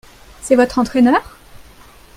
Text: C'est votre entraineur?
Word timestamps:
C'est 0.41 0.55
votre 0.55 0.79
entraineur? 0.79 1.37